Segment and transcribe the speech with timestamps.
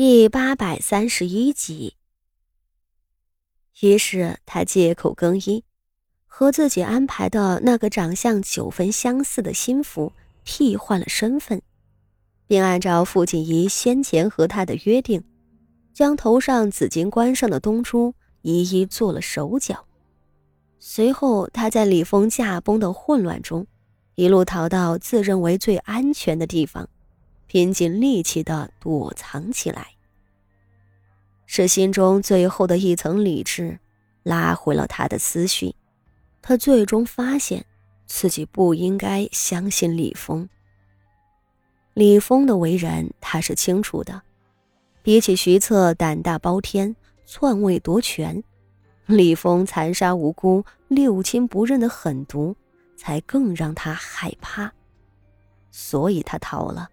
[0.00, 1.96] 第八百三十一集。
[3.80, 5.64] 于是他借口更衣，
[6.24, 10.12] 和自己安排的那个长相九分相似的心腹
[10.44, 11.60] 替换了身份，
[12.46, 15.24] 并按照傅锦仪先前和他的约定，
[15.92, 19.84] 将头上紫金冠上的东珠一一做了手脚。
[20.78, 23.66] 随后，他在李峰驾崩的混乱中，
[24.14, 26.88] 一路逃到自认为最安全的地方。
[27.48, 29.94] 拼尽力气的躲藏起来，
[31.46, 33.78] 是心中最后的一层理智
[34.22, 35.74] 拉回了他的思绪。
[36.42, 37.64] 他最终发现
[38.06, 40.48] 自己不应该相信李峰。
[41.94, 44.22] 李峰的为人他是清楚的，
[45.02, 48.44] 比起徐策胆大包天、篡位夺权，
[49.06, 52.54] 李峰残杀无辜、六亲不认的狠毒，
[52.94, 54.70] 才更让他害怕。
[55.70, 56.90] 所以他逃了。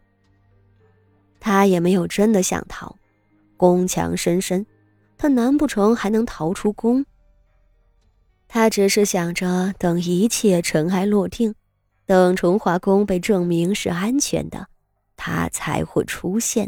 [1.45, 2.97] 他也没有真的想逃，
[3.55, 4.65] 宫墙深深，
[5.15, 7.05] 他难不成还能逃出宫？
[8.47, 11.53] 他只是想着等一切尘埃落定，
[12.07, 14.65] 等重华宫被证明是安全的，
[15.15, 16.67] 他才会出现。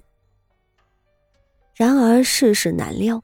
[1.73, 3.23] 然而世事难料，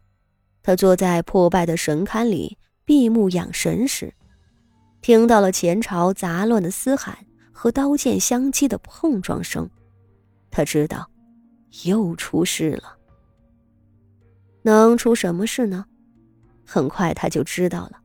[0.63, 4.11] 他坐在破败的神龛里闭目养神时，
[5.03, 7.15] 听到了前朝杂乱的嘶喊
[7.51, 9.69] 和刀剑相击的碰撞声，
[10.49, 11.07] 他知道。
[11.85, 12.97] 又出事了，
[14.61, 15.85] 能出什么事呢？
[16.65, 17.99] 很快他就知道了，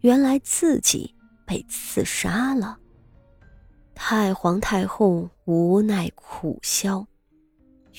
[0.00, 1.14] 原来自己
[1.44, 2.78] 被刺杀了。
[3.94, 7.06] 太皇太后无奈苦笑，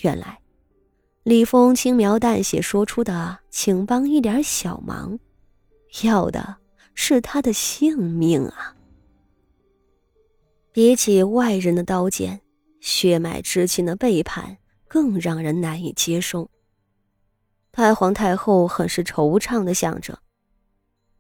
[0.04, 0.40] 原来
[1.24, 5.20] 李峰轻描淡写说出的“请帮一点小忙”，
[6.04, 6.56] 要的
[6.94, 8.76] 是他的性命啊！
[10.72, 12.40] 比起外人的刀剑，
[12.80, 14.58] 血脉之亲的背叛。
[14.88, 16.50] 更让人难以接受。
[17.72, 20.20] 太皇太后很是惆怅的想着，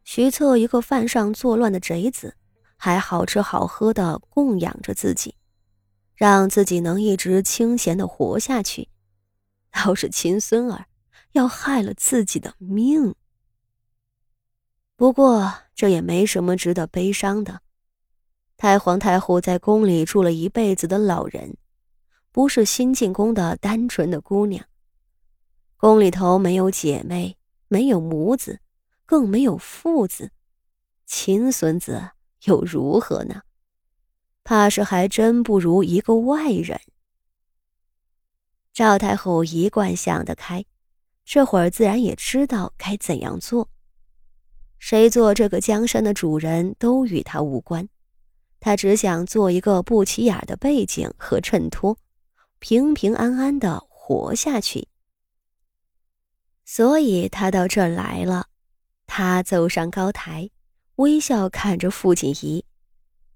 [0.04, 2.36] 徐策一个犯上作乱的贼子，
[2.76, 5.36] 还好吃好喝的供养着自己，
[6.16, 8.89] 让自己能一直清闲的活下去，
[9.72, 10.86] 倒是亲孙儿
[11.34, 13.14] 要害了自己的命。
[14.95, 17.61] 不过这也没什么值得悲伤的，
[18.58, 21.55] 太皇太后在宫里住了一辈子的老人。
[22.37, 24.64] 不是新进宫的单纯的姑娘，
[25.75, 27.36] 宫里头没有姐妹，
[27.67, 28.59] 没有母子，
[29.08, 30.30] 更没有父子，
[31.08, 32.11] 亲孙子
[32.43, 33.42] 又如何呢？
[34.43, 36.80] 怕是还真不如一个外人。
[38.71, 40.64] 赵太后一贯想得开，
[41.25, 43.67] 这会儿自然也知道该怎样做。
[44.77, 47.89] 谁做这个江山的主人都与他无关，
[48.59, 51.98] 他只想做一个不起眼的背景和衬托。
[52.60, 54.88] 平平安安的活下去，
[56.66, 58.48] 所以他到这儿来了。
[59.06, 60.50] 他走上高台，
[60.96, 62.66] 微笑看着傅锦仪，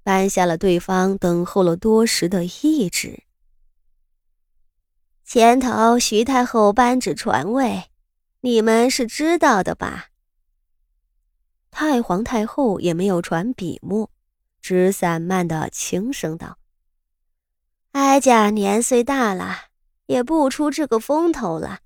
[0.04, 3.24] 颁下了对方等候了多时的懿旨。
[5.24, 7.86] 前头徐太后颁旨传位，
[8.42, 10.10] 你们是知道的吧？
[11.70, 14.12] 太皇太后也没有传笔墨，
[14.60, 16.58] 只散漫的轻声道。
[17.92, 19.66] 哀家年岁大了，
[20.06, 21.80] 也不出这个风头了。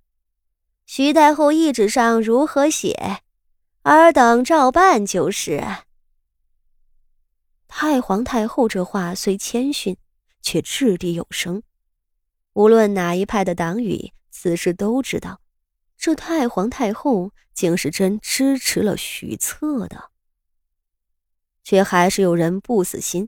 [0.85, 3.21] 徐太后懿旨上如何写，
[3.81, 5.63] 尔等照办就是。
[7.67, 9.97] 太皇太后这话虽谦逊，
[10.44, 11.63] 却掷地有声。
[12.53, 15.41] 无论哪一派的党羽，此时都知道，
[15.97, 20.11] 这太皇太后竟是真支持了徐策的。
[21.63, 23.27] 却还是有人不死心，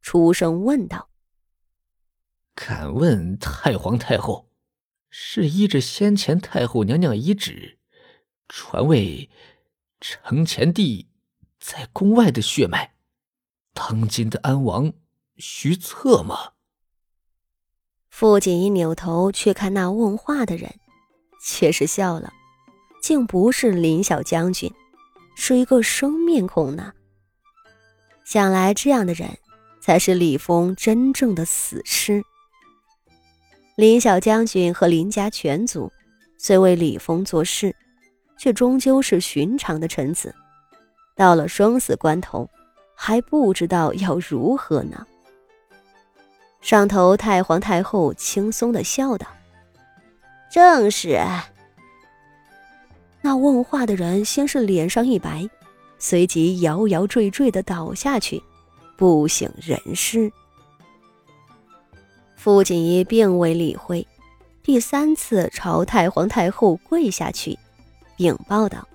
[0.00, 1.10] 出声问道。
[2.56, 4.48] 敢问太皇太后，
[5.10, 7.78] 是依着先前太后娘娘遗旨，
[8.48, 9.30] 传位
[10.00, 11.10] 承前帝
[11.60, 12.94] 在宫外的血脉，
[13.74, 14.94] 当今的安王
[15.36, 16.52] 徐策吗？
[18.08, 20.80] 傅锦衣扭头去看那问话的人，
[21.44, 22.32] 却是笑了，
[23.02, 24.72] 竟不是林小将军，
[25.36, 26.94] 是一个生面孔呢。
[28.24, 29.38] 想来这样的人，
[29.78, 32.24] 才是李峰真正的死尸。
[33.76, 35.92] 林小将军和林家全族
[36.38, 37.76] 虽为李峰做事，
[38.38, 40.34] 却终究是寻常的臣子。
[41.14, 42.48] 到了生死关头，
[42.94, 45.06] 还不知道要如何呢。
[46.62, 49.26] 上头太皇太后轻松的笑道
[50.50, 51.20] ：“正是。”
[53.20, 55.46] 那问话的人先是脸上一白，
[55.98, 58.42] 随即摇摇坠坠的倒下去，
[58.96, 60.32] 不省人事。
[62.36, 64.06] 傅锦衣并未理会，
[64.62, 67.58] 第三次朝太皇太后跪下去，
[68.16, 68.86] 禀报道：“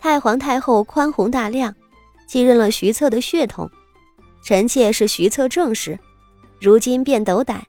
[0.00, 1.74] 太皇太后宽宏大量，
[2.26, 3.70] 继任了徐策的血统，
[4.42, 5.98] 臣妾是徐策正室，
[6.60, 7.66] 如今便斗胆，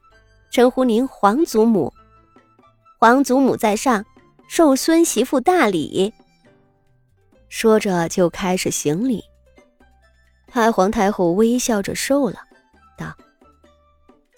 [0.50, 1.92] 称呼您皇祖母。
[2.98, 4.04] 皇祖母在上，
[4.48, 6.14] 受孙媳妇大礼。”
[7.50, 9.24] 说着就开始行礼。
[10.46, 12.40] 太皇太后微笑着受了，
[12.96, 13.12] 道：“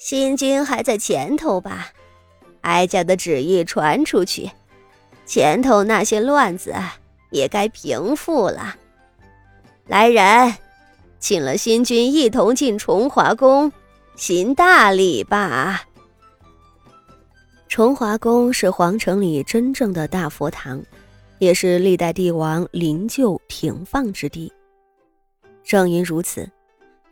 [0.04, 1.92] 新君还在前头吧？
[2.62, 4.50] 哀家的旨意传出去，
[5.24, 6.74] 前头那些乱子
[7.30, 8.74] 也该平复了。
[9.86, 10.56] 来人，
[11.20, 13.70] 请了新君一同进崇华宫，
[14.16, 15.84] 行大礼吧。
[17.68, 20.82] 崇华宫是皇城里真正的大佛堂，
[21.38, 24.52] 也是历代帝王灵柩停放之地。”
[25.62, 26.50] 正因如此，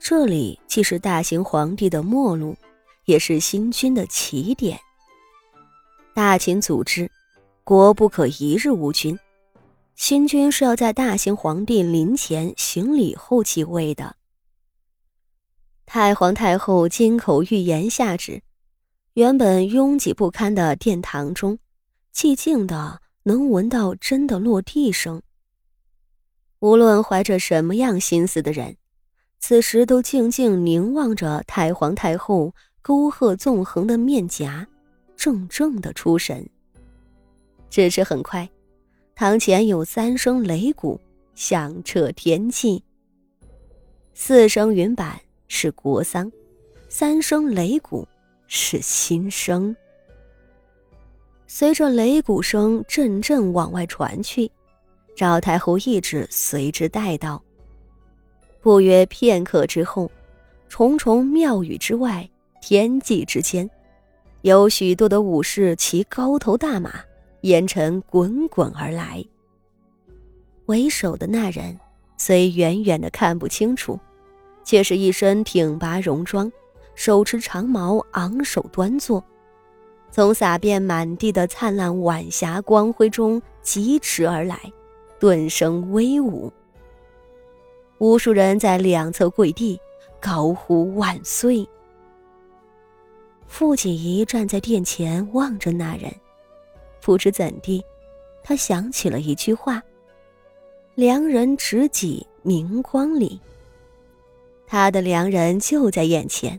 [0.01, 2.57] 这里既是大行皇帝的末路，
[3.11, 4.79] 也是新君的起点。
[6.15, 7.11] 大秦组织，
[7.65, 9.19] 国不可一日无君。
[9.97, 14.15] 新君是要在大行皇帝临前行礼后继位的。
[15.85, 18.43] 太皇太后金口玉言下旨，
[19.15, 21.59] 原本拥挤不堪的殿堂中，
[22.15, 25.21] 寂静的能闻到针的落地声。
[26.61, 28.77] 无论怀着什么样心思的人，
[29.41, 34.67] 此时都静静凝望着太皇太后沟壑纵横的面颊，
[35.17, 36.49] 怔怔的出神。
[37.69, 38.49] 只是很快，
[39.15, 41.01] 堂前有三声擂鼓
[41.35, 42.83] 响彻天际。
[44.15, 46.31] 四声云板是国丧，
[46.89, 48.07] 三声擂鼓
[48.47, 49.75] 是新生。
[51.47, 54.51] 随着擂鼓声阵阵往外传去。
[55.17, 57.43] 赵太后一直随之带到。
[58.63, 60.11] 不约片刻之后，
[60.69, 62.29] 重重庙宇之外，
[62.61, 63.69] 天际之间，
[64.43, 66.93] 有许多的武士骑高头大马，
[67.43, 69.25] 烟尘滚滚而来。
[70.67, 71.79] 为首的那人
[72.17, 73.99] 虽远远的看不清楚，
[74.63, 76.51] 却是一身挺拔戎装，
[76.95, 79.25] 手持长矛，昂首端坐，
[80.11, 84.59] 从洒遍满地的灿烂晚霞光辉中疾驰而来。
[85.19, 86.51] 顿生威武，
[87.99, 89.79] 无数人在两侧跪地，
[90.19, 91.69] 高呼万岁。
[93.51, 96.11] 傅锦仪站在殿前望着那人，
[97.03, 97.85] 不知怎地，
[98.43, 99.83] 他想起了一句话
[100.95, 103.39] ：“良人直戟明光里。”
[104.67, 106.59] 他的良人就在眼前，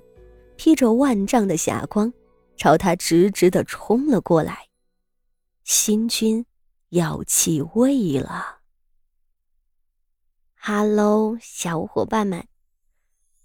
[0.58, 2.12] 披着万丈的霞光，
[2.58, 4.68] 朝他直直的冲了过来。
[5.64, 6.46] 新君。
[6.90, 8.58] 要继位了
[10.56, 12.46] 哈喽小伙伴们，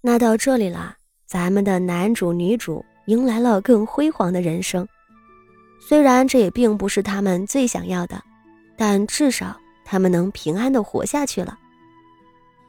[0.01, 4.87] 那到这里了，咱们的男主女主迎来了更辉煌的人生。
[5.81, 8.23] 虽然这也并不是他们最想要的，
[8.77, 11.57] 但至少他们能平安的活下去了。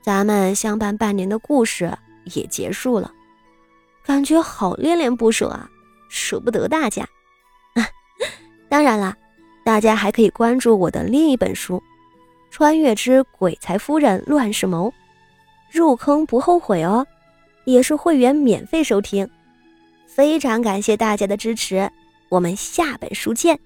[0.02, 1.92] 咱们相伴半年的故事
[2.24, 3.12] 也结束了，
[4.04, 5.68] 感觉好恋恋不舍啊，
[6.08, 7.06] 舍不得大家。
[8.68, 9.14] 当然了。
[9.64, 11.76] 大家还可以关注我的另一本书
[12.50, 14.88] 《穿越之鬼才夫人乱世谋》，
[15.70, 17.06] 入坑不后悔哦，
[17.66, 19.28] 也是会员免费收听。
[20.08, 21.92] 非常感谢大家的支持，
[22.30, 23.60] 我们下本书见。